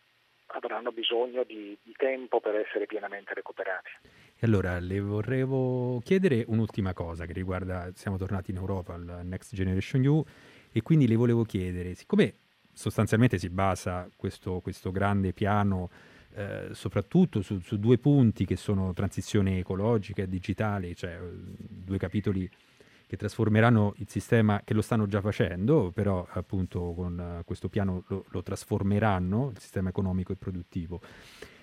[0.47, 3.91] avranno bisogno di, di, tempo per essere pienamente recuperati.
[4.03, 5.47] E allora le vorrei
[6.03, 10.25] chiedere un'ultima cosa che riguarda, siamo tornati in Europa al Next Generation EU
[10.73, 12.35] e quindi le volevo chiedere, siccome
[12.73, 15.89] sostanzialmente si basa questo, questo grande piano
[16.39, 21.97] eh, soprattutto su, su, due punti che sono transizione ecologica e digitale, cioè eh, due
[21.97, 22.47] capitoli
[23.07, 28.05] che trasformeranno il sistema, che lo stanno già facendo, però appunto con uh, questo piano
[28.09, 31.01] lo, lo, trasformeranno, il sistema economico e produttivo.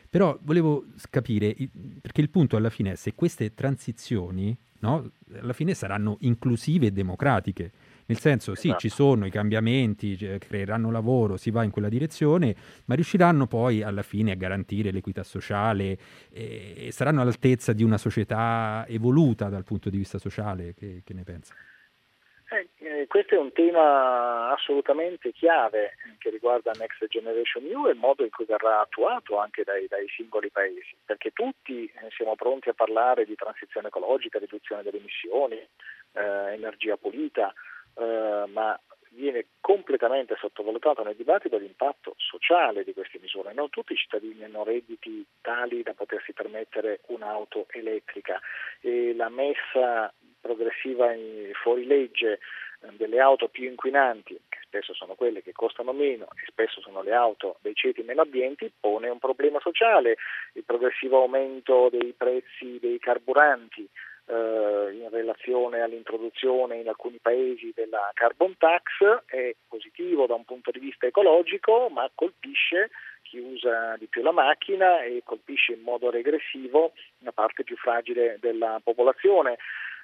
[0.09, 1.55] Però volevo capire,
[2.01, 6.91] perché il punto alla fine è se queste transizioni, no, alla fine saranno inclusive e
[6.91, 7.71] democratiche
[8.05, 8.79] nel senso, sì, esatto.
[8.79, 14.03] ci sono i cambiamenti, creeranno lavoro, si va in quella direzione, ma riusciranno poi alla
[14.03, 15.97] fine a garantire l'equità sociale
[16.31, 20.73] e, saranno all'altezza di una società evoluta dal punto di vista sociale.
[20.73, 21.53] Che, che ne pensa?
[22.53, 27.97] Eh, eh, questo è un tema assolutamente chiave che riguarda Next Generation EU e il
[27.97, 32.69] modo in cui verrà attuato anche dai, dai singoli paesi, perché tutti eh, siamo pronti
[32.69, 37.51] a parlare di transizione ecologica, riduzione delle emissioni, eh, energia pulita,
[37.95, 38.79] eh, ma
[39.13, 43.53] viene completamente sottovalutato nel dibattito l'impatto sociale di queste misure.
[43.53, 48.39] Non tutti i cittadini hanno redditi tali da potersi permettere un'auto elettrica
[48.81, 52.39] e la messa progressiva in fuorilegge
[52.81, 57.01] eh, delle auto più inquinanti, che spesso sono quelle che costano meno e spesso sono
[57.01, 60.17] le auto dei ceti meno abbienti, pone un problema sociale.
[60.53, 63.87] Il progressivo aumento dei prezzi dei carburanti,
[64.25, 70.71] eh, in relazione all'introduzione in alcuni paesi della carbon tax è positivo da un punto
[70.71, 72.89] di vista ecologico, ma colpisce
[73.21, 78.37] chi usa di più la macchina e colpisce in modo regressivo una parte più fragile
[78.39, 79.57] della popolazione.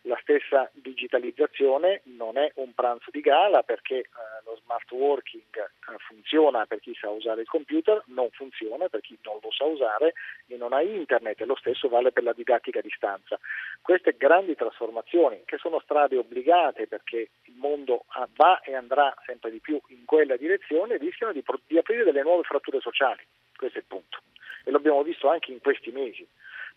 [0.03, 4.05] La stessa digitalizzazione non è un pranzo di gala perché eh,
[4.45, 9.17] lo smart working eh, funziona per chi sa usare il computer, non funziona per chi
[9.23, 10.13] non lo sa usare
[10.47, 13.37] e non ha internet e lo stesso vale per la didattica a distanza.
[13.81, 19.59] Queste grandi trasformazioni che sono strade obbligate perché il mondo va e andrà sempre di
[19.59, 23.21] più in quella direzione rischiano di, di aprire delle nuove fratture sociali,
[23.55, 24.19] questo è il punto
[24.63, 26.25] e l'abbiamo visto anche in questi mesi.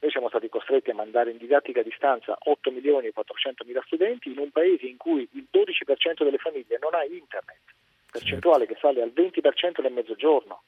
[0.03, 3.81] Noi siamo stati costretti a mandare in didattica a distanza 8 milioni e 400 mila
[3.87, 7.61] studenti in un paese in cui il 12% delle famiglie non ha internet,
[8.11, 10.63] percentuale che sale al 20% nel mezzogiorno.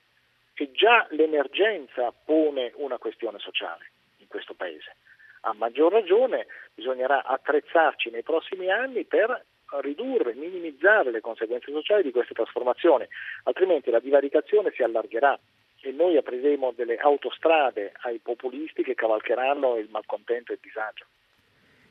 [0.55, 4.95] E già l'emergenza pone una questione sociale in questo paese.
[5.41, 9.45] A maggior ragione bisognerà attrezzarci nei prossimi anni per
[9.81, 13.05] ridurre, minimizzare le conseguenze sociali di queste trasformazioni,
[13.43, 15.37] altrimenti la divaricazione si allargherà
[15.85, 21.05] e noi apriremo delle autostrade ai populisti che cavalcheranno il malcontento e il disagio.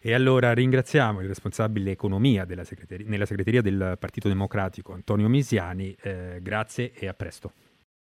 [0.02, 5.96] E allora ringraziamo il responsabile economia segreteria, nella segreteria del Partito Democratico, Antonio Misiani.
[6.02, 7.63] Eh, grazie e a presto.